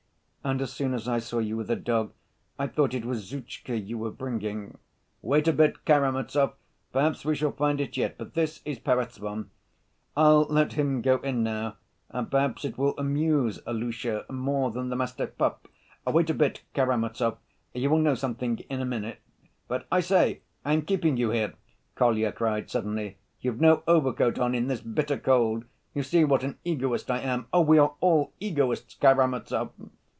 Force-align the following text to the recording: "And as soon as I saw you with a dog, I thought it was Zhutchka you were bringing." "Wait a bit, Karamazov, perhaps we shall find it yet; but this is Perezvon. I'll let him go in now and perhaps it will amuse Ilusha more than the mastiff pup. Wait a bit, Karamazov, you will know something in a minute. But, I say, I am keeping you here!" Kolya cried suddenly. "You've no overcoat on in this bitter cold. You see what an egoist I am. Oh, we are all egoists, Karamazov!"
"And 0.43 0.59
as 0.59 0.73
soon 0.73 0.95
as 0.95 1.07
I 1.07 1.19
saw 1.19 1.37
you 1.37 1.55
with 1.55 1.69
a 1.69 1.75
dog, 1.75 2.13
I 2.57 2.65
thought 2.65 2.95
it 2.95 3.05
was 3.05 3.29
Zhutchka 3.31 3.77
you 3.77 3.99
were 3.99 4.09
bringing." 4.09 4.79
"Wait 5.21 5.47
a 5.47 5.53
bit, 5.53 5.85
Karamazov, 5.85 6.55
perhaps 6.91 7.23
we 7.23 7.35
shall 7.35 7.51
find 7.51 7.79
it 7.79 7.95
yet; 7.95 8.17
but 8.17 8.33
this 8.33 8.59
is 8.65 8.79
Perezvon. 8.79 9.51
I'll 10.17 10.45
let 10.45 10.73
him 10.73 11.03
go 11.03 11.17
in 11.17 11.43
now 11.43 11.77
and 12.09 12.31
perhaps 12.31 12.65
it 12.65 12.75
will 12.75 12.97
amuse 12.97 13.59
Ilusha 13.67 14.25
more 14.31 14.71
than 14.71 14.89
the 14.89 14.95
mastiff 14.95 15.37
pup. 15.37 15.67
Wait 16.07 16.31
a 16.31 16.33
bit, 16.33 16.63
Karamazov, 16.73 17.37
you 17.75 17.91
will 17.91 17.99
know 17.99 18.15
something 18.15 18.57
in 18.67 18.81
a 18.81 18.85
minute. 18.85 19.19
But, 19.67 19.85
I 19.91 19.99
say, 19.99 20.41
I 20.65 20.73
am 20.73 20.81
keeping 20.81 21.17
you 21.17 21.29
here!" 21.29 21.53
Kolya 21.93 22.31
cried 22.31 22.67
suddenly. 22.71 23.19
"You've 23.41 23.61
no 23.61 23.83
overcoat 23.85 24.39
on 24.39 24.55
in 24.55 24.69
this 24.69 24.81
bitter 24.81 25.19
cold. 25.19 25.65
You 25.93 26.01
see 26.01 26.23
what 26.23 26.43
an 26.43 26.57
egoist 26.65 27.11
I 27.11 27.19
am. 27.19 27.45
Oh, 27.53 27.61
we 27.61 27.77
are 27.77 27.93
all 27.99 28.33
egoists, 28.39 28.95
Karamazov!" 28.95 29.69